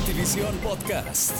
Notivisión 0.00 0.56
Podcast. 0.62 1.36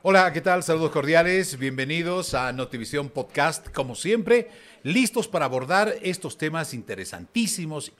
Hola, 0.00 0.32
¿qué 0.32 0.40
tal? 0.40 0.62
Saludos 0.62 0.90
cordiales, 0.90 1.58
bienvenidos 1.58 2.32
a 2.32 2.50
Notivisión 2.54 3.10
Podcast, 3.10 3.68
como 3.68 3.94
siempre, 3.94 4.48
listos 4.84 5.28
para 5.28 5.44
abordar 5.44 5.94
estos 6.00 6.38
temas 6.38 6.72
interesantísimos, 6.72 7.92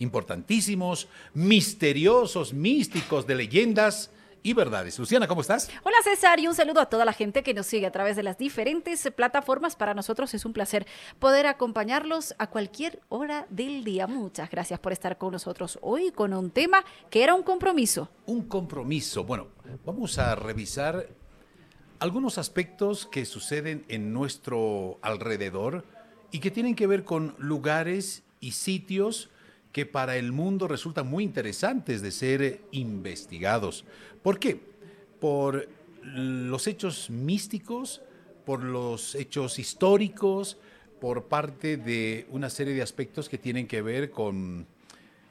importantísimos, 0.00 1.06
misteriosos, 1.32 2.52
místicos, 2.52 3.24
de 3.24 3.36
leyendas 3.36 4.10
y 4.42 4.52
verdades. 4.52 4.98
Luciana, 4.98 5.26
¿cómo 5.26 5.40
estás? 5.40 5.70
Hola 5.82 5.96
César 6.02 6.40
y 6.40 6.46
un 6.46 6.54
saludo 6.54 6.80
a 6.80 6.86
toda 6.86 7.04
la 7.04 7.12
gente 7.12 7.42
que 7.42 7.54
nos 7.54 7.66
sigue 7.66 7.86
a 7.86 7.92
través 7.92 8.16
de 8.16 8.22
las 8.22 8.38
diferentes 8.38 9.08
plataformas. 9.14 9.76
Para 9.76 9.94
nosotros 9.94 10.32
es 10.34 10.44
un 10.44 10.52
placer 10.52 10.86
poder 11.18 11.46
acompañarlos 11.46 12.34
a 12.38 12.48
cualquier 12.48 13.00
hora 13.08 13.46
del 13.50 13.84
día. 13.84 14.06
Muchas 14.06 14.50
gracias 14.50 14.80
por 14.80 14.92
estar 14.92 15.18
con 15.18 15.32
nosotros 15.32 15.78
hoy 15.82 16.10
con 16.10 16.32
un 16.32 16.50
tema 16.50 16.84
que 17.10 17.22
era 17.22 17.34
un 17.34 17.42
compromiso. 17.42 18.08
Un 18.26 18.42
compromiso. 18.42 19.24
Bueno, 19.24 19.48
vamos 19.84 20.18
a 20.18 20.34
revisar 20.34 21.08
algunos 21.98 22.38
aspectos 22.38 23.06
que 23.06 23.26
suceden 23.26 23.84
en 23.88 24.12
nuestro 24.12 24.98
alrededor 25.02 25.84
y 26.30 26.38
que 26.38 26.50
tienen 26.50 26.74
que 26.74 26.86
ver 26.86 27.04
con 27.04 27.34
lugares 27.38 28.22
y 28.40 28.52
sitios 28.52 29.28
que 29.72 29.86
para 29.86 30.16
el 30.16 30.32
mundo 30.32 30.68
resultan 30.68 31.06
muy 31.08 31.24
interesantes 31.24 32.02
de 32.02 32.10
ser 32.10 32.60
investigados. 32.72 33.84
¿Por 34.22 34.38
qué? 34.38 34.60
Por 35.20 35.68
los 36.02 36.66
hechos 36.66 37.10
místicos, 37.10 38.02
por 38.44 38.64
los 38.64 39.14
hechos 39.14 39.58
históricos, 39.58 40.58
por 41.00 41.24
parte 41.24 41.76
de 41.76 42.26
una 42.30 42.50
serie 42.50 42.74
de 42.74 42.82
aspectos 42.82 43.28
que 43.28 43.38
tienen 43.38 43.66
que 43.66 43.80
ver 43.82 44.10
con 44.10 44.66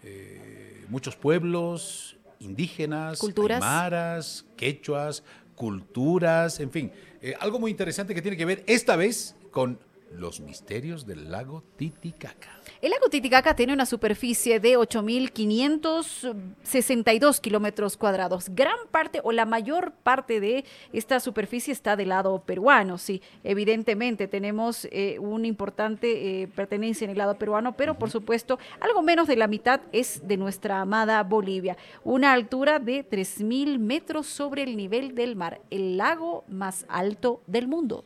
eh, 0.04 0.86
muchos 0.90 1.16
pueblos 1.16 2.16
indígenas, 2.40 3.20
culturas, 3.20 3.60
maras, 3.60 4.46
quechuas, 4.56 5.24
culturas, 5.56 6.60
en 6.60 6.72
fin, 6.72 6.92
eh, 7.22 7.36
algo 7.40 7.60
muy 7.60 7.72
interesante 7.72 8.16
que 8.16 8.22
tiene 8.22 8.38
que 8.38 8.46
ver 8.46 8.64
esta 8.66 8.96
vez 8.96 9.36
con 9.52 9.78
los 10.12 10.40
misterios 10.40 11.06
del 11.06 11.32
lago 11.32 11.64
Titicaca. 11.76 12.50
El 12.82 12.92
lago 12.92 13.10
Titicaca 13.10 13.56
tiene 13.56 13.74
una 13.74 13.86
superficie 13.86 14.60
de 14.60 14.78
8.562 14.78 17.42
kilómetros 17.42 17.98
cuadrados. 17.98 18.50
Gran 18.50 18.78
parte 18.92 19.22
o 19.24 19.32
la 19.32 19.46
mayor 19.46 19.92
parte 19.92 20.40
de 20.40 20.66
esta 20.94 21.20
superficie 21.20 21.74
está 21.74 21.96
del 21.96 22.10
lado 22.10 22.44
peruano. 22.44 22.98
Sí, 22.98 23.22
evidentemente 23.44 24.28
tenemos 24.28 24.88
eh, 24.92 25.18
una 25.20 25.48
importante 25.48 26.42
eh, 26.42 26.48
pertenencia 26.48 27.06
en 27.06 27.12
el 27.12 27.18
lado 27.18 27.38
peruano, 27.38 27.76
pero 27.76 27.98
por 27.98 28.10
supuesto 28.10 28.60
algo 28.80 29.02
menos 29.02 29.28
de 29.28 29.36
la 29.36 29.48
mitad 29.48 29.82
es 29.92 30.28
de 30.28 30.38
nuestra 30.38 30.82
amada 30.82 31.22
Bolivia. 31.24 31.78
Una 32.04 32.34
altura 32.34 32.80
de 32.80 33.08
3.000 33.08 33.80
metros 33.80 34.28
sobre 34.28 34.64
el 34.64 34.78
nivel 34.78 35.16
del 35.16 35.36
mar, 35.36 35.62
el 35.70 35.98
lago 35.98 36.44
más 36.48 36.86
alto 36.88 37.42
del 37.48 37.68
mundo. 37.68 38.06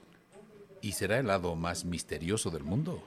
¿Y 0.84 0.92
será 0.92 1.18
el 1.18 1.28
lado 1.28 1.56
más 1.56 1.86
misterioso 1.86 2.52
del 2.52 2.66
mundo? 2.66 3.02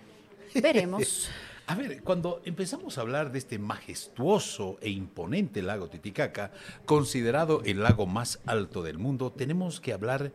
Veremos. 0.55 1.29
a 1.67 1.75
ver, 1.75 2.03
cuando 2.03 2.41
empezamos 2.47 2.97
a 2.97 3.03
hablar 3.03 3.31
de 3.31 3.39
este 3.39 3.59
majestuoso 3.59 4.79
e 4.81 4.89
imponente 4.89 5.61
lago 5.61 5.87
Titicaca, 5.91 6.53
considerado 6.87 7.63
el 7.67 7.83
lago 7.83 8.07
más 8.07 8.41
alto 8.47 8.83
del 8.83 8.97
mundo, 8.97 9.31
tenemos 9.31 9.79
que 9.79 9.93
hablar 9.93 10.33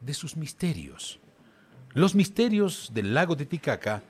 de 0.00 0.14
sus 0.14 0.36
misterios. 0.36 1.20
Los 1.94 2.16
misterios 2.16 2.90
del 2.92 3.14
lago 3.14 3.36
Titicaca 3.36 4.02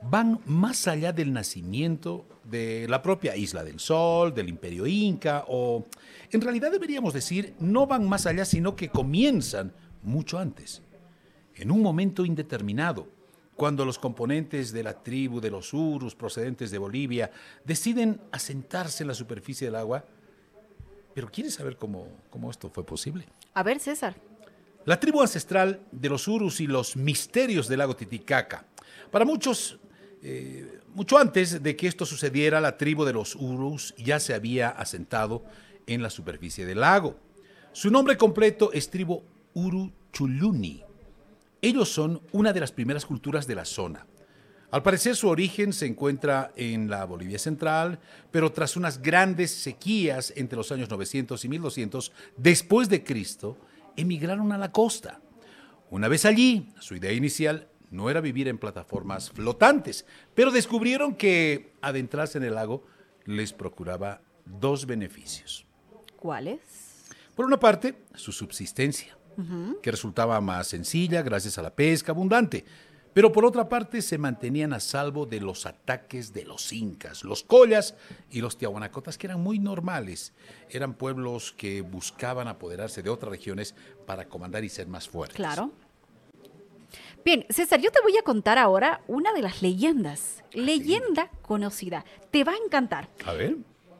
van 0.00 0.40
más 0.46 0.88
allá 0.88 1.12
del 1.12 1.34
nacimiento 1.34 2.24
de 2.44 2.86
la 2.88 3.02
propia 3.02 3.36
Isla 3.36 3.62
del 3.62 3.78
Sol, 3.78 4.32
del 4.32 4.48
Imperio 4.48 4.86
Inca, 4.86 5.44
o 5.48 5.84
en 6.32 6.40
realidad 6.40 6.72
deberíamos 6.72 7.12
decir, 7.12 7.54
no 7.60 7.86
van 7.86 8.08
más 8.08 8.24
allá, 8.24 8.46
sino 8.46 8.74
que 8.74 8.88
comienzan 8.88 9.74
mucho 10.02 10.38
antes 10.38 10.80
en 11.56 11.70
un 11.70 11.82
momento 11.82 12.24
indeterminado, 12.24 13.08
cuando 13.56 13.84
los 13.84 13.98
componentes 13.98 14.72
de 14.72 14.82
la 14.82 15.02
tribu 15.02 15.40
de 15.40 15.50
los 15.50 15.72
Urus 15.72 16.14
procedentes 16.14 16.70
de 16.70 16.78
Bolivia 16.78 17.30
deciden 17.64 18.20
asentarse 18.30 19.02
en 19.02 19.08
la 19.08 19.14
superficie 19.14 19.66
del 19.66 19.76
agua. 19.76 20.04
Pero 21.14 21.30
¿quieres 21.30 21.54
saber 21.54 21.76
cómo, 21.76 22.06
cómo 22.28 22.50
esto 22.50 22.68
fue 22.68 22.84
posible? 22.84 23.26
A 23.54 23.62
ver, 23.62 23.80
César. 23.80 24.14
La 24.84 25.00
tribu 25.00 25.22
ancestral 25.22 25.80
de 25.90 26.08
los 26.10 26.28
Urus 26.28 26.60
y 26.60 26.66
los 26.66 26.96
misterios 26.96 27.66
del 27.66 27.78
lago 27.78 27.96
Titicaca. 27.96 28.66
Para 29.10 29.24
muchos, 29.24 29.78
eh, 30.22 30.80
mucho 30.94 31.16
antes 31.16 31.62
de 31.62 31.74
que 31.74 31.88
esto 31.88 32.04
sucediera, 32.04 32.60
la 32.60 32.76
tribu 32.76 33.04
de 33.04 33.14
los 33.14 33.34
Urus 33.34 33.94
ya 33.96 34.20
se 34.20 34.34
había 34.34 34.68
asentado 34.68 35.42
en 35.86 36.02
la 36.02 36.10
superficie 36.10 36.66
del 36.66 36.80
lago. 36.80 37.16
Su 37.72 37.90
nombre 37.90 38.18
completo 38.18 38.70
es 38.72 38.90
tribu 38.90 39.22
Uruchuluni 39.54 40.85
ellos 41.66 41.88
son 41.92 42.22
una 42.32 42.52
de 42.52 42.60
las 42.60 42.72
primeras 42.72 43.04
culturas 43.04 43.46
de 43.46 43.54
la 43.54 43.64
zona. 43.64 44.06
Al 44.70 44.82
parecer 44.82 45.16
su 45.16 45.28
origen 45.28 45.72
se 45.72 45.86
encuentra 45.86 46.52
en 46.56 46.88
la 46.90 47.04
Bolivia 47.04 47.38
central, 47.38 47.98
pero 48.30 48.52
tras 48.52 48.76
unas 48.76 49.00
grandes 49.00 49.50
sequías 49.50 50.32
entre 50.36 50.56
los 50.56 50.72
años 50.72 50.90
900 50.90 51.44
y 51.44 51.48
1200 51.48 52.12
después 52.36 52.88
de 52.88 53.02
Cristo, 53.04 53.58
emigraron 53.96 54.52
a 54.52 54.58
la 54.58 54.72
costa. 54.72 55.20
Una 55.90 56.08
vez 56.08 56.24
allí, 56.24 56.72
su 56.80 56.96
idea 56.96 57.12
inicial 57.12 57.68
no 57.90 58.10
era 58.10 58.20
vivir 58.20 58.48
en 58.48 58.58
plataformas 58.58 59.30
flotantes, 59.30 60.04
pero 60.34 60.50
descubrieron 60.50 61.14
que 61.14 61.72
adentrarse 61.80 62.38
en 62.38 62.44
el 62.44 62.54
lago 62.56 62.84
les 63.24 63.52
procuraba 63.52 64.20
dos 64.44 64.86
beneficios. 64.86 65.64
¿Cuáles? 66.16 66.60
Por 67.34 67.46
una 67.46 67.58
parte, 67.58 67.94
su 68.14 68.32
subsistencia 68.32 69.16
que 69.82 69.90
resultaba 69.90 70.40
más 70.40 70.68
sencilla 70.68 71.22
gracias 71.22 71.58
a 71.58 71.62
la 71.62 71.74
pesca 71.74 72.12
abundante. 72.12 72.64
Pero 73.16 73.32
por 73.32 73.46
otra 73.46 73.66
parte 73.66 74.02
se 74.02 74.18
mantenían 74.18 74.74
a 74.74 74.80
salvo 74.80 75.24
de 75.24 75.40
los 75.40 75.64
ataques 75.64 76.34
de 76.34 76.44
los 76.44 76.70
incas, 76.70 77.24
los 77.24 77.42
collas 77.42 77.94
y 78.30 78.42
los 78.42 78.58
tiahuanacotas, 78.58 79.16
que 79.16 79.26
eran 79.26 79.40
muy 79.40 79.58
normales. 79.58 80.34
Eran 80.68 80.92
pueblos 80.92 81.54
que 81.56 81.80
buscaban 81.80 82.46
apoderarse 82.46 83.02
de 83.02 83.08
otras 83.08 83.30
regiones 83.30 83.74
para 84.04 84.28
comandar 84.28 84.64
y 84.64 84.68
ser 84.68 84.86
más 84.86 85.08
fuertes. 85.08 85.36
Claro. 85.36 85.72
Bien, 87.24 87.46
César, 87.48 87.80
yo 87.80 87.90
te 87.90 88.02
voy 88.02 88.18
a 88.18 88.22
contar 88.22 88.58
ahora 88.58 89.00
una 89.08 89.32
de 89.32 89.40
las 89.42 89.62
leyendas. 89.62 90.44
Ah, 90.44 90.48
Leyenda 90.52 91.30
conocida. 91.40 92.04
Te 92.30 92.44
va 92.44 92.52
a 92.52 92.56
encantar. 92.64 93.08
A 93.24 93.32
ver. 93.32 93.56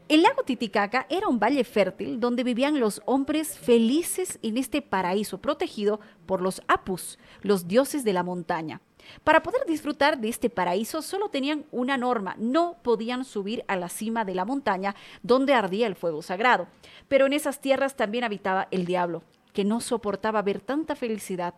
El 0.09 0.22
lago 0.22 0.44
Titicaca 0.44 1.05
era 1.11 1.27
un 1.27 1.41
valle 1.41 1.65
fértil 1.65 2.21
donde 2.21 2.44
vivían 2.44 2.78
los 2.78 3.03
hombres 3.06 3.59
felices 3.59 4.39
en 4.41 4.56
este 4.56 4.81
paraíso 4.81 5.39
protegido 5.39 5.99
por 6.27 6.43
los 6.43 6.62
Apus, 6.69 7.19
los 7.43 7.67
dioses 7.67 8.05
de 8.05 8.12
la 8.12 8.22
montaña. 8.22 8.81
Para 9.25 9.43
poder 9.43 9.66
disfrutar 9.66 10.21
de 10.21 10.28
este 10.28 10.49
paraíso 10.49 11.03
solo 11.03 11.28
tenían 11.28 11.65
una 11.72 11.97
norma, 11.97 12.37
no 12.39 12.77
podían 12.84 13.25
subir 13.25 13.65
a 13.66 13.75
la 13.75 13.89
cima 13.89 14.25
de 14.25 14.37
la 14.37 14.45
montaña 14.45 14.95
donde 15.25 15.55
ardía 15.55 15.89
el 15.89 15.97
fuego 15.97 16.22
sagrado. 16.22 16.69
Pero 17.09 17.27
en 17.27 17.33
esas 17.33 17.61
tierras 17.61 17.97
también 17.97 18.22
habitaba 18.22 18.69
el 18.71 18.84
diablo, 18.84 19.25
que 19.53 19.65
no 19.65 19.81
soportaba 19.81 20.41
ver 20.41 20.61
tanta 20.61 20.95
felicidad 20.95 21.55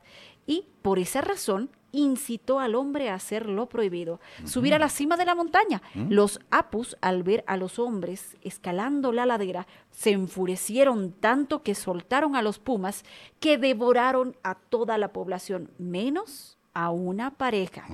y 0.46 0.64
por 0.80 0.98
esa 0.98 1.20
razón 1.20 1.68
incitó 1.92 2.60
al 2.60 2.74
hombre 2.74 3.08
a 3.10 3.14
hacer 3.14 3.46
lo 3.46 3.68
prohibido, 3.68 4.20
subir 4.44 4.74
a 4.74 4.78
la 4.78 4.88
cima 4.88 5.16
de 5.16 5.24
la 5.24 5.34
montaña. 5.34 5.82
Los 5.94 6.40
apus, 6.50 6.96
al 7.00 7.22
ver 7.22 7.44
a 7.46 7.56
los 7.56 7.78
hombres 7.78 8.36
escalando 8.42 9.12
la 9.12 9.26
ladera, 9.26 9.66
se 9.90 10.10
enfurecieron 10.10 11.12
tanto 11.12 11.62
que 11.62 11.74
soltaron 11.74 12.36
a 12.36 12.42
los 12.42 12.58
pumas 12.58 13.04
que 13.40 13.58
devoraron 13.58 14.36
a 14.42 14.54
toda 14.54 14.98
la 14.98 15.12
población, 15.12 15.70
menos 15.78 16.58
a 16.74 16.90
una 16.90 17.30
pareja. 17.32 17.84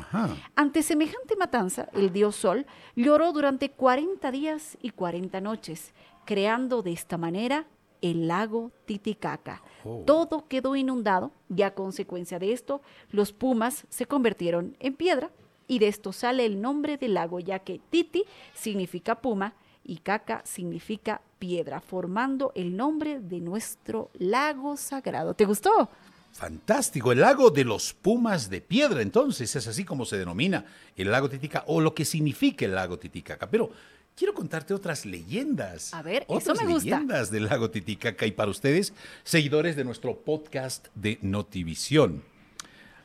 Ante 0.57 0.83
semejante 0.83 1.37
matanza, 1.37 1.89
el 1.93 2.13
dios 2.13 2.37
Sol 2.37 2.67
lloró 2.95 3.33
durante 3.33 3.71
40 3.71 4.31
días 4.31 4.77
y 4.83 4.91
40 4.91 5.41
noches, 5.41 5.95
creando 6.27 6.83
de 6.83 6.93
esta 6.93 7.17
manera 7.17 7.67
el 8.05 8.29
lago 8.29 8.71
Titicaca. 8.85 9.63
Oh. 9.83 10.03
Todo 10.07 10.47
quedó 10.47 10.77
inundado 10.77 11.33
y 11.55 11.63
a 11.63 11.75
consecuencia 11.75 12.39
de 12.39 12.53
esto, 12.53 12.83
los 13.11 13.33
pumas 13.33 13.87
se 13.89 14.05
convirtieron 14.05 14.77
en 14.79 14.95
piedra 14.95 15.31
y 15.67 15.79
de 15.79 15.89
esto 15.89 16.13
sale 16.13 16.45
el 16.45 16.61
nombre 16.61 16.99
del 16.99 17.15
lago, 17.15 17.41
ya 17.41 17.61
que 17.61 17.81
Titi 17.91 18.25
significa 18.53 19.23
puma 19.23 19.55
y 19.83 19.99
Caca 19.99 20.43
significa 20.45 21.23
piedra, 21.39 21.81
formando 21.81 22.53
el 22.55 22.77
nombre 22.77 23.21
de 23.21 23.41
nuestro 23.41 24.11
lago 24.19 24.77
sagrado. 24.77 25.33
¿Te 25.33 25.47
gustó? 25.47 25.89
Fantástico, 26.33 27.13
el 27.13 27.21
lago 27.21 27.49
de 27.49 27.65
los 27.65 27.95
Pumas 27.95 28.51
de 28.51 28.61
Piedra, 28.61 29.01
entonces 29.01 29.55
es 29.55 29.67
así 29.69 29.85
como 29.85 30.05
se 30.05 30.19
denomina 30.19 30.65
el 30.97 31.11
lago 31.11 31.31
Titicaca 31.31 31.65
o 31.69 31.81
lo 31.81 31.95
que 31.95 32.05
significa 32.05 32.65
el 32.65 32.75
lago 32.75 32.99
Titicaca. 32.99 33.49
Pero 33.49 33.71
quiero 34.17 34.35
contarte 34.35 34.75
otras 34.75 35.07
leyendas. 35.07 35.93
A 35.95 36.03
ver, 36.03 36.25
otras 36.29 36.57
eso 36.57 36.67
me 36.67 36.73
gusta. 36.73 36.91
leyendas 36.91 37.31
del 37.31 37.45
lago 37.45 37.71
Titicaca 37.71 38.27
y 38.27 38.33
para 38.33 38.51
ustedes, 38.51 38.93
seguidores 39.23 39.77
de 39.77 39.85
nuestro 39.85 40.19
podcast 40.19 40.89
de 40.95 41.19
Notivisión. 41.23 42.23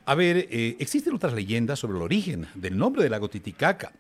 A 0.06 0.16
ver, 0.16 0.48
eh, 0.50 0.76
existen 0.80 1.14
otras 1.14 1.34
leyendas 1.34 1.80
sobre 1.80 1.98
el 1.98 2.04
origen 2.04 2.48
del 2.56 2.78
nombre 2.78 3.04
del 3.04 3.12
lago 3.12 3.30
Titicaca. 3.30 3.92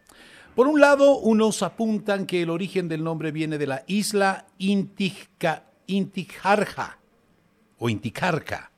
Por 0.56 0.67
un 0.67 0.79
lado, 0.79 1.17
unos 1.19 1.61
apuntan 1.61 2.25
que 2.25 2.41
el 2.41 2.50
origen 2.50 2.88
del 2.88 3.03
nombre 3.03 3.31
viene 3.31 3.57
de 3.57 3.67
la 3.67 3.83
isla 3.88 4.47
Intijarja 4.57 5.38
o 7.77 7.89
Inticarca. 7.89 8.71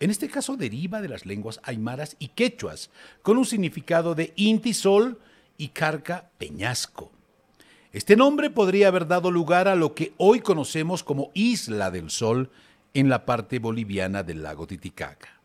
En 0.00 0.10
este 0.10 0.28
caso 0.28 0.56
deriva 0.56 1.02
de 1.02 1.08
las 1.08 1.26
lenguas 1.26 1.60
aymaras 1.64 2.16
y 2.18 2.28
quechuas, 2.28 2.90
con 3.22 3.36
un 3.36 3.44
significado 3.44 4.14
de 4.14 4.32
Inti 4.36 4.72
sol 4.72 5.18
y 5.58 5.68
Carca 5.68 6.30
peñasco. 6.38 7.12
Este 7.92 8.16
nombre 8.16 8.50
podría 8.50 8.88
haber 8.88 9.06
dado 9.06 9.30
lugar 9.30 9.66
a 9.66 9.74
lo 9.74 9.94
que 9.94 10.12
hoy 10.18 10.40
conocemos 10.40 11.02
como 11.02 11.30
Isla 11.32 11.90
del 11.90 12.10
Sol 12.10 12.50
en 12.92 13.08
la 13.08 13.24
parte 13.24 13.58
boliviana 13.58 14.22
del 14.22 14.42
lago 14.42 14.66
Titicaca. 14.66 15.40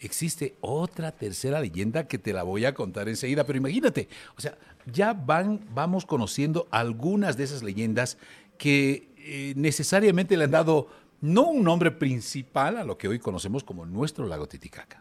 Existe 0.00 0.56
otra 0.62 1.12
tercera 1.12 1.60
leyenda 1.60 2.08
que 2.08 2.16
te 2.18 2.32
la 2.32 2.44
voy 2.44 2.64
a 2.64 2.72
contar 2.72 3.10
enseguida, 3.10 3.44
pero 3.44 3.58
imagínate, 3.58 4.08
o 4.36 4.40
sea, 4.40 4.56
ya 4.90 5.12
van, 5.12 5.60
vamos 5.74 6.06
conociendo 6.06 6.66
algunas 6.70 7.36
de 7.36 7.44
esas 7.44 7.62
leyendas 7.62 8.16
que 8.56 9.10
eh, 9.18 9.52
necesariamente 9.54 10.36
le 10.36 10.44
han 10.44 10.50
dado 10.50 10.88
no 11.22 11.44
un 11.44 11.62
nombre 11.62 11.92
principal 11.92 12.76
a 12.76 12.84
lo 12.84 12.98
que 12.98 13.06
hoy 13.08 13.20
conocemos 13.20 13.62
como 13.62 13.86
nuestro 13.86 14.26
lago 14.26 14.46
Titicaca. 14.48 15.00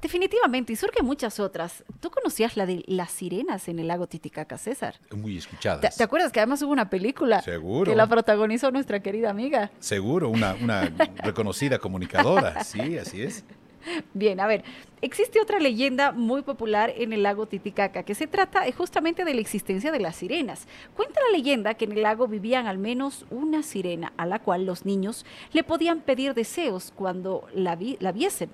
Definitivamente, 0.00 0.74
y 0.74 0.76
surgen 0.76 1.06
muchas 1.06 1.40
otras. 1.40 1.84
¿Tú 2.00 2.10
conocías 2.10 2.56
la 2.56 2.66
de 2.66 2.84
las 2.86 3.10
sirenas 3.10 3.66
en 3.68 3.78
el 3.78 3.88
lago 3.88 4.06
Titicaca, 4.06 4.58
César? 4.58 5.00
Muy 5.10 5.38
escuchadas. 5.38 5.96
¿Te, 5.96 6.04
acuerdas 6.04 6.32
que 6.32 6.40
además 6.40 6.60
hubo 6.62 6.70
una 6.70 6.90
película 6.90 7.40
Seguro. 7.40 7.90
que 7.90 7.96
la 7.96 8.06
protagonizó 8.06 8.70
nuestra 8.70 9.00
querida 9.00 9.30
amiga? 9.30 9.70
Seguro, 9.80 10.28
una, 10.28 10.54
una 10.54 10.92
reconocida 11.16 11.78
comunicadora, 11.78 12.62
sí, 12.62 12.98
así 12.98 13.22
es. 13.22 13.44
Bien, 14.14 14.40
a 14.40 14.46
ver, 14.46 14.64
existe 15.00 15.40
otra 15.40 15.58
leyenda 15.58 16.12
muy 16.12 16.42
popular 16.42 16.92
en 16.96 17.12
el 17.12 17.22
lago 17.22 17.46
Titicaca 17.46 18.02
que 18.02 18.14
se 18.14 18.26
trata 18.26 18.64
justamente 18.76 19.24
de 19.24 19.34
la 19.34 19.40
existencia 19.40 19.92
de 19.92 20.00
las 20.00 20.16
sirenas. 20.16 20.66
Cuenta 20.94 21.20
la 21.26 21.36
leyenda 21.36 21.74
que 21.74 21.84
en 21.84 21.92
el 21.92 22.02
lago 22.02 22.28
vivían 22.28 22.66
al 22.66 22.78
menos 22.78 23.26
una 23.30 23.62
sirena 23.62 24.12
a 24.16 24.26
la 24.26 24.38
cual 24.38 24.66
los 24.66 24.84
niños 24.84 25.24
le 25.52 25.64
podían 25.64 26.00
pedir 26.00 26.34
deseos 26.34 26.92
cuando 26.94 27.46
la, 27.54 27.78
la 28.00 28.12
viesen. 28.12 28.50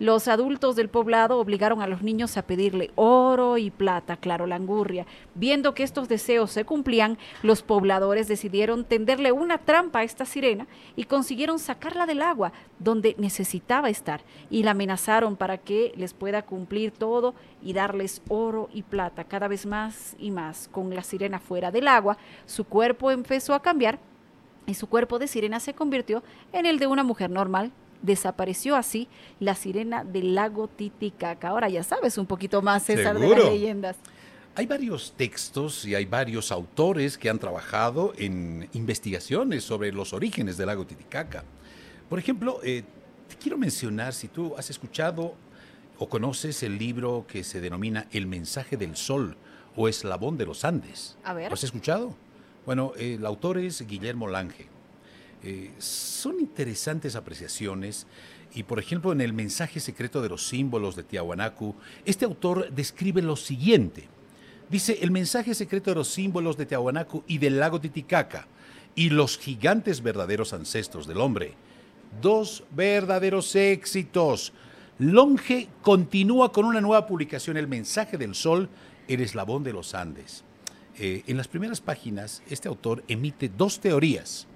Los 0.00 0.28
adultos 0.28 0.76
del 0.76 0.88
poblado 0.88 1.40
obligaron 1.40 1.82
a 1.82 1.88
los 1.88 2.02
niños 2.02 2.36
a 2.36 2.42
pedirle 2.42 2.92
oro 2.94 3.58
y 3.58 3.70
plata, 3.70 4.16
claro, 4.16 4.46
langurria. 4.46 5.06
Viendo 5.34 5.74
que 5.74 5.82
estos 5.82 6.08
deseos 6.08 6.52
se 6.52 6.64
cumplían, 6.64 7.18
los 7.42 7.62
pobladores 7.62 8.28
decidieron 8.28 8.84
tenderle 8.84 9.32
una 9.32 9.58
trampa 9.58 9.98
a 9.98 10.04
esta 10.04 10.24
sirena 10.24 10.68
y 10.94 11.04
consiguieron 11.04 11.58
sacarla 11.58 12.06
del 12.06 12.22
agua 12.22 12.52
donde 12.78 13.16
necesitaba 13.18 13.90
estar 13.90 14.20
y 14.50 14.62
la 14.62 14.70
amenazaron 14.70 15.34
para 15.34 15.58
que 15.58 15.92
les 15.96 16.14
pueda 16.14 16.42
cumplir 16.42 16.92
todo 16.92 17.34
y 17.60 17.72
darles 17.72 18.22
oro 18.28 18.68
y 18.72 18.82
plata 18.82 19.24
cada 19.24 19.48
vez 19.48 19.66
más 19.66 20.14
y 20.16 20.30
más. 20.30 20.68
Con 20.70 20.94
la 20.94 21.02
sirena 21.02 21.40
fuera 21.40 21.72
del 21.72 21.88
agua, 21.88 22.18
su 22.46 22.62
cuerpo 22.62 23.10
empezó 23.10 23.52
a 23.52 23.62
cambiar 23.62 23.98
y 24.64 24.74
su 24.74 24.88
cuerpo 24.88 25.18
de 25.18 25.26
sirena 25.26 25.58
se 25.58 25.74
convirtió 25.74 26.22
en 26.52 26.66
el 26.66 26.78
de 26.78 26.86
una 26.86 27.02
mujer 27.02 27.30
normal 27.30 27.72
Desapareció 28.02 28.76
así 28.76 29.08
la 29.40 29.54
sirena 29.54 30.04
del 30.04 30.34
lago 30.34 30.68
Titicaca. 30.68 31.48
Ahora 31.48 31.68
ya 31.68 31.82
sabes 31.82 32.18
un 32.18 32.26
poquito 32.26 32.62
más, 32.62 32.84
César, 32.84 33.18
de 33.18 33.28
las 33.28 33.44
leyendas. 33.44 33.96
Hay 34.54 34.66
varios 34.66 35.12
textos 35.16 35.84
y 35.84 35.94
hay 35.94 36.04
varios 36.04 36.50
autores 36.50 37.16
que 37.16 37.30
han 37.30 37.38
trabajado 37.38 38.12
en 38.16 38.68
investigaciones 38.72 39.62
sobre 39.62 39.92
los 39.92 40.12
orígenes 40.12 40.56
del 40.56 40.66
lago 40.66 40.84
Titicaca. 40.84 41.44
Por 42.08 42.18
ejemplo, 42.18 42.60
eh, 42.64 42.82
te 43.28 43.36
quiero 43.36 43.56
mencionar, 43.58 44.14
si 44.14 44.28
tú 44.28 44.54
has 44.56 44.70
escuchado 44.70 45.34
o 45.98 46.08
conoces 46.08 46.62
el 46.62 46.78
libro 46.78 47.24
que 47.28 47.44
se 47.44 47.60
denomina 47.60 48.06
El 48.10 48.26
mensaje 48.26 48.76
del 48.76 48.96
sol 48.96 49.36
o 49.76 49.88
Eslabón 49.88 50.38
de 50.38 50.46
los 50.46 50.64
Andes. 50.64 51.16
A 51.22 51.34
ver. 51.34 51.48
¿Lo 51.50 51.54
has 51.54 51.64
escuchado? 51.64 52.16
Bueno, 52.66 52.92
el 52.96 53.24
autor 53.26 53.58
es 53.58 53.86
Guillermo 53.86 54.28
Lange. 54.28 54.68
Eh, 55.42 55.70
son 55.78 56.40
interesantes 56.40 57.14
apreciaciones 57.14 58.06
y, 58.54 58.64
por 58.64 58.78
ejemplo, 58.78 59.12
en 59.12 59.20
el 59.20 59.32
mensaje 59.32 59.78
secreto 59.78 60.20
de 60.20 60.28
los 60.28 60.48
símbolos 60.48 60.96
de 60.96 61.04
Tiahuanacu, 61.04 61.76
este 62.04 62.24
autor 62.24 62.72
describe 62.72 63.22
lo 63.22 63.36
siguiente. 63.36 64.08
Dice, 64.68 64.98
el 65.00 65.10
mensaje 65.10 65.54
secreto 65.54 65.90
de 65.90 65.96
los 65.96 66.08
símbolos 66.08 66.56
de 66.56 66.66
Tiahuanacu 66.66 67.22
y 67.26 67.38
del 67.38 67.58
lago 67.58 67.80
Titicaca 67.80 68.46
y 68.94 69.10
los 69.10 69.38
gigantes 69.38 70.02
verdaderos 70.02 70.52
ancestros 70.52 71.06
del 71.06 71.18
hombre. 71.18 71.54
Dos 72.20 72.64
verdaderos 72.70 73.54
éxitos. 73.54 74.52
Longe 74.98 75.68
continúa 75.82 76.50
con 76.50 76.64
una 76.64 76.80
nueva 76.80 77.06
publicación, 77.06 77.56
El 77.56 77.68
mensaje 77.68 78.18
del 78.18 78.34
sol, 78.34 78.68
el 79.06 79.20
eslabón 79.20 79.62
de 79.62 79.72
los 79.72 79.94
Andes. 79.94 80.42
Eh, 80.98 81.22
en 81.28 81.36
las 81.36 81.46
primeras 81.46 81.80
páginas, 81.80 82.42
este 82.50 82.66
autor 82.66 83.04
emite 83.06 83.48
dos 83.48 83.78
teorías 83.78 84.48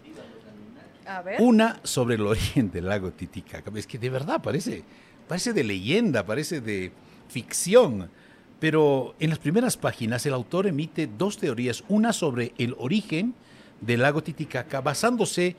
una 1.38 1.81
sobre 1.82 2.17
el 2.17 2.23
origen 2.23 2.70
del 2.70 2.87
lago 2.87 3.11
Titicaca. 3.12 3.70
Es 3.75 3.87
que 3.87 3.99
de 3.99 4.11
verdad 4.11 4.43
parece, 4.43 4.85
parece 5.29 5.53
de 5.53 5.64
leyenda, 5.64 6.25
parece 6.25 6.61
de 6.61 6.93
ficción. 7.29 8.11
Pero 8.59 9.14
en 9.19 9.31
las 9.31 9.38
primeras 9.38 9.76
páginas 9.76 10.25
el 10.26 10.35
autor 10.35 10.67
emite 10.67 11.09
dos 11.09 11.38
teorías. 11.38 11.82
Una 11.88 12.12
sobre 12.12 12.53
el 12.59 12.75
origen 12.79 13.35
del 13.81 14.03
lago 14.03 14.23
Titicaca 14.23 14.81
basándose 14.81 15.56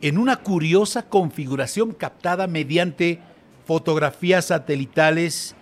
en 0.00 0.18
una 0.18 0.36
curiosa 0.36 1.08
configuración 1.08 1.92
captada 1.92 2.46
mediante 2.46 3.20
fotografías 3.66 4.46
satelitales 4.46 5.54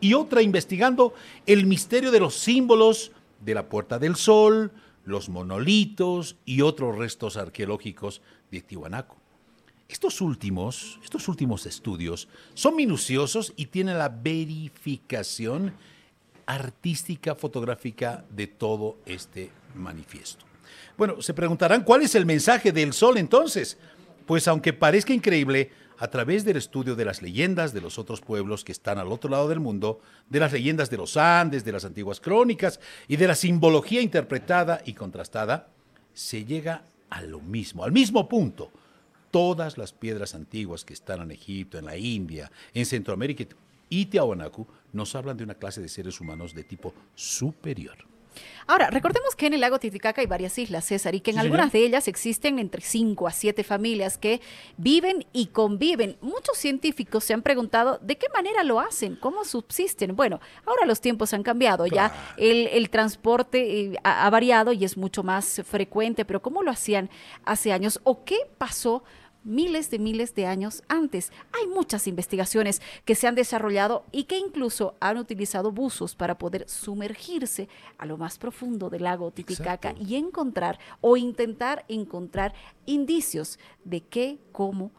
y 0.00 0.14
otra 0.14 0.42
investigando 0.42 1.14
el 1.46 1.66
misterio 1.66 2.10
de 2.10 2.20
los 2.20 2.34
símbolos 2.34 3.12
de 3.44 3.54
la 3.54 3.68
Puerta 3.68 3.98
del 3.98 4.16
Sol, 4.16 4.72
los 5.08 5.30
monolitos 5.30 6.36
y 6.44 6.60
otros 6.60 6.96
restos 6.96 7.36
arqueológicos 7.36 8.20
de 8.50 8.60
Tiwanaku. 8.60 9.16
Estos 9.88 10.20
últimos, 10.20 11.00
estos 11.02 11.28
últimos 11.28 11.64
estudios 11.64 12.28
son 12.52 12.76
minuciosos 12.76 13.54
y 13.56 13.66
tienen 13.66 13.96
la 13.96 14.10
verificación 14.10 15.72
artística 16.44 17.34
fotográfica 17.34 18.26
de 18.28 18.48
todo 18.48 18.98
este 19.06 19.50
manifiesto. 19.74 20.44
Bueno, 20.98 21.22
se 21.22 21.32
preguntarán 21.32 21.84
cuál 21.84 22.02
es 22.02 22.14
el 22.14 22.26
mensaje 22.26 22.70
del 22.70 22.92
sol 22.92 23.16
entonces. 23.16 23.78
Pues 24.26 24.46
aunque 24.46 24.74
parezca 24.74 25.14
increíble, 25.14 25.70
a 25.98 26.08
través 26.08 26.44
del 26.44 26.56
estudio 26.56 26.94
de 26.94 27.04
las 27.04 27.22
leyendas 27.22 27.72
de 27.72 27.80
los 27.80 27.98
otros 27.98 28.20
pueblos 28.20 28.64
que 28.64 28.72
están 28.72 28.98
al 28.98 29.12
otro 29.12 29.30
lado 29.30 29.48
del 29.48 29.60
mundo, 29.60 30.00
de 30.28 30.40
las 30.40 30.52
leyendas 30.52 30.90
de 30.90 30.96
los 30.96 31.16
Andes, 31.16 31.64
de 31.64 31.72
las 31.72 31.84
antiguas 31.84 32.20
crónicas 32.20 32.80
y 33.08 33.16
de 33.16 33.26
la 33.26 33.34
simbología 33.34 34.00
interpretada 34.00 34.80
y 34.84 34.94
contrastada, 34.94 35.68
se 36.14 36.44
llega 36.44 36.82
a 37.10 37.22
lo 37.22 37.40
mismo, 37.40 37.84
al 37.84 37.92
mismo 37.92 38.28
punto. 38.28 38.70
Todas 39.30 39.76
las 39.76 39.92
piedras 39.92 40.34
antiguas 40.34 40.84
que 40.84 40.94
están 40.94 41.20
en 41.20 41.32
Egipto, 41.32 41.78
en 41.78 41.84
la 41.84 41.96
India, 41.96 42.50
en 42.72 42.86
Centroamérica 42.86 43.44
y 43.90 44.06
Tiahuanacu 44.06 44.66
nos 44.92 45.14
hablan 45.14 45.36
de 45.36 45.44
una 45.44 45.54
clase 45.54 45.80
de 45.80 45.88
seres 45.88 46.20
humanos 46.20 46.54
de 46.54 46.64
tipo 46.64 46.94
superior. 47.14 47.96
Ahora, 48.66 48.90
recordemos 48.90 49.34
que 49.34 49.46
en 49.46 49.54
el 49.54 49.60
lago 49.60 49.78
Titicaca 49.78 50.20
hay 50.20 50.26
varias 50.26 50.58
islas, 50.58 50.84
César, 50.84 51.14
y 51.14 51.20
que 51.20 51.30
en 51.30 51.38
algunas 51.38 51.72
de 51.72 51.84
ellas 51.84 52.08
existen 52.08 52.58
entre 52.58 52.82
5 52.82 53.26
a 53.26 53.30
7 53.30 53.64
familias 53.64 54.18
que 54.18 54.40
viven 54.76 55.26
y 55.32 55.46
conviven. 55.46 56.16
Muchos 56.20 56.58
científicos 56.58 57.24
se 57.24 57.34
han 57.34 57.42
preguntado 57.42 57.98
de 58.02 58.16
qué 58.16 58.26
manera 58.34 58.64
lo 58.64 58.80
hacen, 58.80 59.16
cómo 59.16 59.44
subsisten. 59.44 60.16
Bueno, 60.16 60.40
ahora 60.66 60.86
los 60.86 61.00
tiempos 61.00 61.32
han 61.32 61.42
cambiado, 61.42 61.86
ya 61.86 62.12
el, 62.36 62.90
transporte 62.90 63.80
eh, 63.80 63.96
ha 64.04 64.28
variado 64.30 64.72
y 64.72 64.84
es 64.84 64.96
mucho 64.96 65.22
más 65.22 65.62
frecuente, 65.64 66.24
pero 66.24 66.42
¿cómo 66.42 66.62
lo 66.62 66.70
hacían 66.70 67.10
hace 67.44 67.72
años? 67.72 68.00
¿O 68.04 68.24
qué 68.24 68.38
pasó? 68.58 69.02
Miles 69.44 69.90
de 69.90 69.98
miles 69.98 70.34
de 70.34 70.46
años 70.46 70.82
antes. 70.88 71.32
Hay 71.52 71.66
muchas 71.66 72.06
investigaciones 72.06 72.82
que 73.04 73.14
se 73.14 73.26
han 73.26 73.34
desarrollado 73.34 74.04
y 74.12 74.24
que 74.24 74.38
incluso 74.38 74.94
han 75.00 75.18
utilizado 75.18 75.72
buzos 75.72 76.14
para 76.14 76.38
poder 76.38 76.68
sumergirse 76.68 77.68
a 77.98 78.06
lo 78.06 78.16
más 78.16 78.38
profundo 78.38 78.90
del 78.90 79.04
lago 79.04 79.30
Titicaca 79.30 79.94
y 79.98 80.16
encontrar 80.16 80.78
o 81.00 81.16
intentar 81.16 81.84
encontrar 81.88 82.54
indicios 82.86 83.58
de 83.84 84.02
qué, 84.02 84.38
cómo 84.52 84.92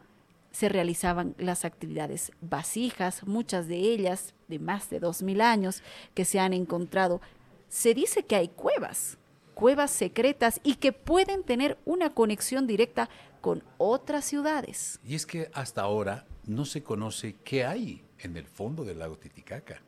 se 0.52 0.68
realizaban 0.68 1.34
las 1.38 1.64
actividades 1.64 2.32
vasijas, 2.40 3.26
muchas 3.26 3.68
de 3.68 3.76
ellas 3.76 4.34
de 4.48 4.58
más 4.58 4.90
de 4.90 5.00
2.000 5.00 5.40
años 5.42 5.82
que 6.14 6.24
se 6.24 6.40
han 6.40 6.52
encontrado. 6.52 7.20
Se 7.68 7.94
dice 7.94 8.24
que 8.24 8.34
hay 8.34 8.48
cuevas, 8.48 9.16
cuevas 9.60 9.90
secretas 9.90 10.58
y 10.64 10.76
que 10.76 10.92
pueden 10.92 11.44
tener 11.44 11.76
una 11.84 12.14
conexión 12.14 12.66
directa 12.66 13.10
con 13.42 13.62
otras 13.76 14.24
ciudades. 14.24 14.98
Y 15.04 15.14
es 15.14 15.26
que 15.26 15.50
hasta 15.52 15.82
ahora 15.82 16.26
no 16.46 16.64
se 16.64 16.82
conoce 16.82 17.36
qué 17.44 17.66
hay 17.66 18.02
en 18.20 18.38
el 18.38 18.46
fondo 18.46 18.84
del 18.86 19.00
lago 19.00 19.18
Titicaca. 19.18 19.82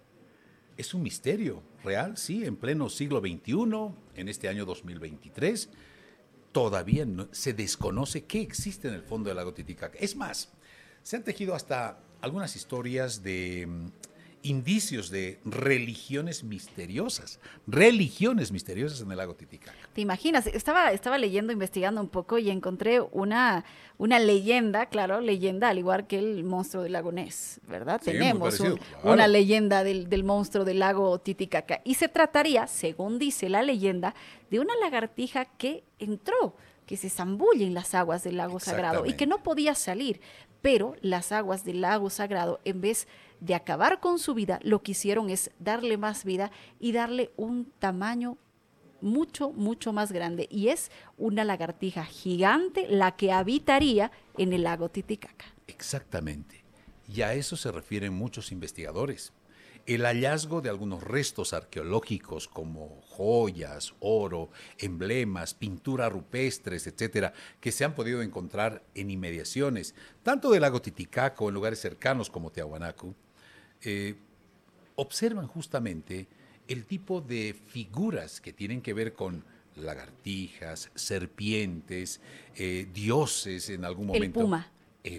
Es 0.76 0.92
un 0.92 1.02
misterio 1.02 1.62
real, 1.82 2.18
sí, 2.18 2.44
en 2.44 2.56
pleno 2.56 2.90
siglo 2.90 3.20
XXI, 3.20 3.94
en 4.14 4.28
este 4.28 4.48
año 4.50 4.66
2023, 4.66 5.70
todavía 6.52 7.06
no, 7.06 7.28
se 7.32 7.54
desconoce 7.54 8.26
qué 8.26 8.42
existe 8.42 8.88
en 8.88 8.94
el 8.94 9.02
fondo 9.02 9.28
del 9.28 9.38
lago 9.38 9.54
Titicaca. 9.54 9.96
Es 9.98 10.14
más, 10.16 10.52
se 11.02 11.16
han 11.16 11.24
tejido 11.24 11.54
hasta 11.54 11.98
algunas 12.20 12.56
historias 12.56 13.22
de 13.22 13.66
indicios 14.42 15.10
de 15.10 15.38
religiones 15.44 16.44
misteriosas, 16.44 17.40
religiones 17.66 18.52
misteriosas 18.52 19.00
en 19.00 19.10
el 19.10 19.18
lago 19.18 19.34
Titicaca. 19.34 19.76
¿Te 19.92 20.00
imaginas? 20.00 20.46
Estaba, 20.46 20.92
estaba 20.92 21.18
leyendo, 21.18 21.52
investigando 21.52 22.00
un 22.00 22.08
poco 22.08 22.38
y 22.38 22.50
encontré 22.50 23.00
una, 23.00 23.64
una 23.98 24.18
leyenda, 24.18 24.86
claro, 24.86 25.20
leyenda, 25.20 25.68
al 25.68 25.78
igual 25.78 26.06
que 26.06 26.18
el 26.18 26.44
monstruo 26.44 26.82
del 26.82 26.92
lago 26.92 27.12
Ness, 27.12 27.60
¿verdad? 27.68 28.00
Tenemos 28.02 28.60
una 29.02 29.26
leyenda 29.28 29.84
del, 29.84 30.08
del 30.08 30.24
monstruo 30.24 30.64
del 30.64 30.80
lago 30.80 31.18
Titicaca. 31.20 31.80
Y 31.84 31.94
se 31.94 32.08
trataría, 32.08 32.66
según 32.66 33.18
dice 33.18 33.48
la 33.48 33.62
leyenda, 33.62 34.14
de 34.50 34.60
una 34.60 34.74
lagartija 34.76 35.44
que 35.44 35.84
entró 35.98 36.56
que 36.86 36.96
se 36.96 37.08
zambulle 37.08 37.64
en 37.64 37.74
las 37.74 37.94
aguas 37.94 38.24
del 38.24 38.36
lago 38.36 38.60
sagrado 38.60 39.06
y 39.06 39.14
que 39.14 39.26
no 39.26 39.42
podía 39.42 39.74
salir. 39.74 40.20
Pero 40.62 40.96
las 41.00 41.32
aguas 41.32 41.64
del 41.64 41.80
lago 41.80 42.08
sagrado, 42.08 42.60
en 42.64 42.80
vez 42.80 43.08
de 43.40 43.54
acabar 43.54 44.00
con 44.00 44.18
su 44.18 44.34
vida, 44.34 44.60
lo 44.62 44.82
que 44.82 44.92
hicieron 44.92 45.28
es 45.28 45.50
darle 45.58 45.96
más 45.96 46.24
vida 46.24 46.50
y 46.78 46.92
darle 46.92 47.32
un 47.36 47.70
tamaño 47.80 48.38
mucho, 49.00 49.50
mucho 49.50 49.92
más 49.92 50.12
grande. 50.12 50.46
Y 50.50 50.68
es 50.68 50.90
una 51.18 51.44
lagartija 51.44 52.04
gigante 52.04 52.86
la 52.88 53.16
que 53.16 53.32
habitaría 53.32 54.12
en 54.38 54.52
el 54.52 54.62
lago 54.62 54.88
Titicaca. 54.88 55.46
Exactamente. 55.66 56.62
Y 57.12 57.22
a 57.22 57.34
eso 57.34 57.56
se 57.56 57.72
refieren 57.72 58.14
muchos 58.14 58.52
investigadores. 58.52 59.32
El 59.86 60.04
hallazgo 60.04 60.60
de 60.60 60.68
algunos 60.68 61.02
restos 61.02 61.52
arqueológicos 61.52 62.46
como 62.46 63.00
joyas, 63.02 63.94
oro, 64.00 64.50
emblemas, 64.78 65.54
pinturas 65.54 66.12
rupestres, 66.12 66.86
etcétera, 66.86 67.32
que 67.60 67.72
se 67.72 67.84
han 67.84 67.94
podido 67.94 68.22
encontrar 68.22 68.82
en 68.94 69.10
inmediaciones, 69.10 69.94
tanto 70.22 70.50
del 70.50 70.62
lago 70.62 70.80
Titicaca 70.80 71.42
o 71.42 71.48
en 71.48 71.54
lugares 71.54 71.80
cercanos 71.80 72.30
como 72.30 72.52
Tiahuanacu, 72.52 73.14
eh, 73.82 74.14
observan 74.94 75.48
justamente 75.48 76.28
el 76.68 76.84
tipo 76.84 77.20
de 77.20 77.54
figuras 77.66 78.40
que 78.40 78.52
tienen 78.52 78.82
que 78.82 78.94
ver 78.94 79.14
con 79.14 79.44
lagartijas, 79.76 80.90
serpientes, 80.94 82.20
eh, 82.54 82.86
dioses 82.92 83.68
en 83.70 83.84
algún 83.84 84.08
momento. 84.08 84.40
El 84.40 84.44
puma. 84.44 84.70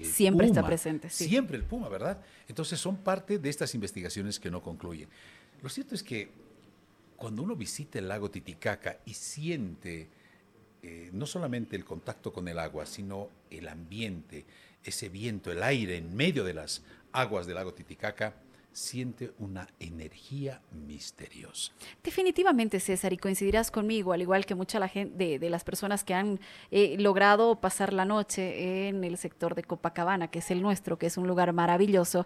Siempre 0.04 0.48
está 0.48 0.66
presente. 0.66 1.10
Siempre 1.10 1.58
el 1.58 1.64
puma, 1.64 1.90
¿verdad? 1.90 2.22
Entonces 2.48 2.80
son 2.80 2.98
parte 2.98 3.40
de 3.40 3.50
estas 3.50 3.76
investigaciones 3.76 4.40
que 4.40 4.50
no 4.50 4.62
concluyen. 4.62 5.10
Lo 5.62 5.70
cierto 5.70 5.96
es 5.96 6.04
que 6.04 6.30
cuando 7.16 7.42
uno 7.44 7.56
visita 7.56 8.00
el 8.00 8.08
lago 8.08 8.30
Titicaca 8.30 9.00
y 9.06 9.14
siente 9.14 10.10
eh, 10.86 11.10
no 11.14 11.26
solamente 11.26 11.78
el 11.78 11.86
contacto 11.86 12.34
con 12.34 12.46
el 12.50 12.60
agua, 12.60 12.86
sino 12.86 13.30
el 13.50 13.70
ambiente, 13.70 14.46
ese 14.84 15.08
viento, 15.08 15.50
el 15.50 15.64
aire 15.64 15.96
en 15.96 16.14
medio 16.14 16.44
de 16.44 16.54
las 16.54 16.84
aguas 17.14 17.46
del 17.46 17.56
lago 17.56 17.74
Titicaca, 17.74 18.34
siente 18.74 19.32
una 19.40 19.68
energía 19.80 20.62
misteriosa. 20.72 21.72
Definitivamente, 22.04 22.80
César, 22.80 23.14
y 23.14 23.18
coincidirás 23.18 23.72
conmigo, 23.72 24.14
al 24.14 24.22
igual 24.22 24.46
que 24.46 24.56
mucha 24.56 24.80
la 24.80 24.88
gente 24.88 25.40
de, 25.40 25.50
las 25.50 25.64
personas 25.64 26.04
que 26.04 26.14
han 26.14 26.40
eh, 26.72 26.96
logrado 27.00 27.56
pasar 27.62 27.94
la 27.94 28.06
noche 28.06 28.88
en 28.88 29.04
el 29.04 29.18
sector 29.18 29.56
de 29.56 29.64
Copacabana, 29.64 30.30
que 30.30 30.40
es 30.40 30.52
el 30.52 30.62
nuestro, 30.62 30.98
que 30.98 31.06
es 31.06 31.18
un 31.18 31.28
lugar 31.28 31.54
maravilloso. 31.54 32.26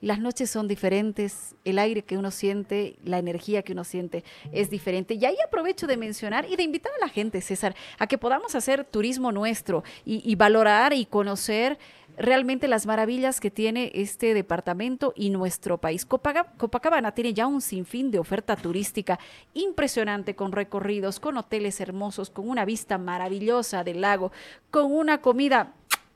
Las 0.00 0.18
noches 0.18 0.50
son 0.50 0.68
diferentes, 0.68 1.54
el 1.64 1.78
aire 1.78 2.02
que 2.02 2.18
uno 2.18 2.30
siente, 2.30 2.96
la 3.04 3.18
energía 3.18 3.62
que 3.62 3.72
uno 3.72 3.84
siente 3.84 4.24
es 4.52 4.68
diferente. 4.68 5.14
Y 5.14 5.24
ahí 5.24 5.36
aprovecho 5.46 5.86
de 5.86 5.96
mencionar 5.96 6.46
y 6.50 6.56
de 6.56 6.62
invitar 6.62 6.92
a 6.96 7.06
la 7.06 7.08
gente, 7.08 7.40
César, 7.40 7.74
a 7.98 8.06
que 8.06 8.18
podamos 8.18 8.54
hacer 8.54 8.84
turismo 8.84 9.32
nuestro 9.32 9.84
y 10.04 10.34
valorar 10.34 10.92
y 10.92 11.06
conocer 11.06 11.78
realmente 12.16 12.68
las 12.68 12.86
maravillas 12.86 13.40
que 13.40 13.50
tiene 13.50 13.90
este 13.94 14.34
departamento 14.34 15.12
y 15.16 15.30
nuestro 15.30 15.78
país. 15.78 16.06
Copacabana 16.06 17.12
tiene 17.12 17.34
ya 17.34 17.46
un 17.46 17.60
sinfín 17.60 18.10
de 18.10 18.18
oferta 18.18 18.56
turística 18.56 19.18
impresionante 19.54 20.34
con 20.34 20.52
recorridos, 20.52 21.20
con 21.20 21.36
hoteles 21.36 21.80
hermosos, 21.80 22.30
con 22.30 22.48
una 22.48 22.64
vista 22.64 22.98
maravillosa 22.98 23.84
del 23.84 24.00
lago, 24.00 24.32
con 24.70 24.92
una 24.92 25.20
comida 25.20 25.74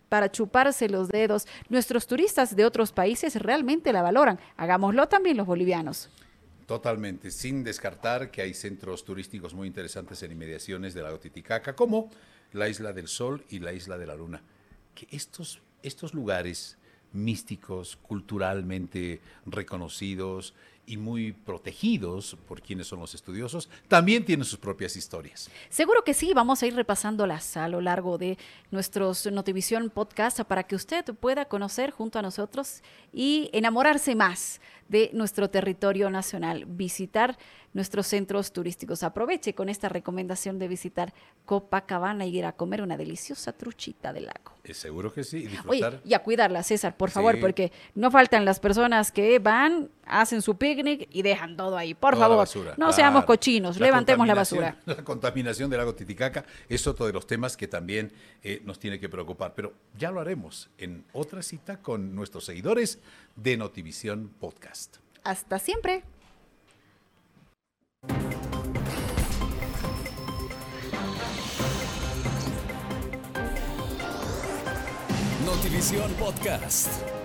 para 0.08 0.30
chuparse 0.30 0.88
los 0.88 1.08
dedos. 1.08 1.46
Nuestros 1.68 2.06
turistas 2.06 2.56
de 2.56 2.64
otros 2.64 2.92
países 2.92 3.36
realmente 3.36 3.92
la 3.92 4.02
valoran. 4.02 4.40
Hagámoslo 4.56 5.08
también 5.08 5.36
los 5.36 5.46
bolivianos. 5.46 6.10
Totalmente, 6.66 7.30
sin 7.30 7.64
descartar 7.64 8.30
que 8.30 8.42
hay 8.42 8.52
centros 8.52 9.04
turísticos 9.04 9.54
muy 9.54 9.66
interesantes 9.66 10.22
en 10.22 10.32
inmediaciones 10.32 10.92
del 10.92 11.04
lago 11.04 11.18
Titicaca, 11.18 11.74
como 11.74 12.10
la 12.52 12.68
Isla 12.68 12.92
del 12.92 13.08
Sol 13.08 13.44
y 13.48 13.58
la 13.60 13.72
Isla 13.72 13.96
de 13.96 14.06
la 14.06 14.14
Luna. 14.14 14.42
Que 14.94 15.06
estos 15.10 15.62
estos 15.82 16.14
lugares 16.14 16.78
místicos, 17.12 17.96
culturalmente 18.02 19.20
reconocidos 19.46 20.54
y 20.88 20.96
muy 20.96 21.32
protegidos 21.32 22.36
por 22.48 22.62
quienes 22.62 22.86
son 22.86 23.00
los 23.00 23.14
estudiosos, 23.14 23.68
también 23.88 24.24
tienen 24.24 24.46
sus 24.46 24.58
propias 24.58 24.96
historias. 24.96 25.50
Seguro 25.68 26.02
que 26.02 26.14
sí, 26.14 26.32
vamos 26.34 26.62
a 26.62 26.66
ir 26.66 26.74
repasándolas 26.74 27.58
a 27.58 27.68
lo 27.68 27.82
largo 27.82 28.16
de 28.16 28.38
nuestros 28.70 29.26
Notivisión 29.26 29.90
Podcast 29.90 30.40
para 30.40 30.62
que 30.62 30.76
usted 30.76 31.04
pueda 31.20 31.44
conocer 31.44 31.90
junto 31.90 32.18
a 32.18 32.22
nosotros 32.22 32.82
y 33.12 33.50
enamorarse 33.52 34.14
más 34.14 34.62
de 34.88 35.10
nuestro 35.12 35.50
territorio 35.50 36.08
nacional, 36.08 36.64
visitar 36.64 37.38
nuestros 37.78 38.08
centros 38.08 38.52
turísticos. 38.52 39.04
Aproveche 39.04 39.54
con 39.54 39.68
esta 39.68 39.88
recomendación 39.88 40.58
de 40.58 40.66
visitar 40.66 41.14
Copacabana 41.44 42.26
y 42.26 42.36
ir 42.36 42.44
a 42.44 42.52
comer 42.52 42.82
una 42.82 42.96
deliciosa 42.96 43.52
truchita 43.52 44.12
del 44.12 44.26
lago. 44.26 44.58
Seguro 44.74 45.12
que 45.12 45.22
sí. 45.22 45.48
Y 45.48 45.68
Oye, 45.68 46.00
y 46.04 46.12
a 46.12 46.18
cuidarla, 46.18 46.64
César, 46.64 46.96
por 46.96 47.10
favor, 47.10 47.38
porque 47.38 47.70
no 47.94 48.10
faltan 48.10 48.44
las 48.44 48.58
personas 48.58 49.12
que 49.12 49.38
van, 49.38 49.90
hacen 50.04 50.42
su 50.42 50.56
picnic 50.56 51.08
y 51.10 51.22
dejan 51.22 51.56
todo 51.56 51.76
ahí. 51.76 51.94
Por 51.94 52.18
favor, 52.18 52.46
no 52.76 52.92
seamos 52.92 53.24
cochinos, 53.24 53.78
levantemos 53.78 54.26
la 54.26 54.34
basura. 54.34 54.76
La 54.86 55.04
contaminación 55.04 55.70
del 55.70 55.78
lago 55.78 55.94
Titicaca 55.94 56.44
es 56.68 56.86
otro 56.86 57.06
de 57.06 57.12
los 57.12 57.26
temas 57.26 57.56
que 57.56 57.68
también 57.68 58.12
eh, 58.42 58.60
nos 58.64 58.80
tiene 58.80 58.98
que 58.98 59.08
preocupar, 59.08 59.54
pero 59.54 59.72
ya 59.96 60.10
lo 60.10 60.20
haremos 60.20 60.68
en 60.78 61.04
otra 61.12 61.42
cita 61.42 61.80
con 61.80 62.14
nuestros 62.14 62.44
seguidores 62.44 62.98
de 63.36 63.56
Notivisión 63.56 64.30
Podcast. 64.40 64.96
Hasta 65.22 65.58
siempre. 65.58 66.02
Notivisión 75.68 76.10
Podcast. 76.14 77.17